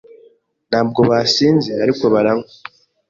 [0.69, 2.47] Ntabwo basinze, ariko baranywa.